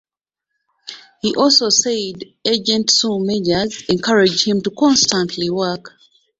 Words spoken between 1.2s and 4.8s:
He also said agent Sue Mengers encouraged him to